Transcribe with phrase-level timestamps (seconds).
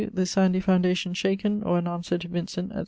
[0.11, 2.79] The sandy foundation shaken, or an answer to Vincent, etc.